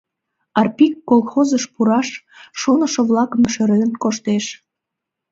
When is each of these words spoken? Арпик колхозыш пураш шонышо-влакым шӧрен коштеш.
Арпик 0.59 0.93
колхозыш 1.09 1.63
пураш 1.73 2.09
шонышо-влакым 2.59 3.43
шӧрен 3.53 3.91
коштеш. 4.03 4.45